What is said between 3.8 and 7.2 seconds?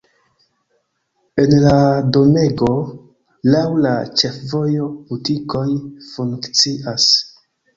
la ĉefvojo butikoj funkcias.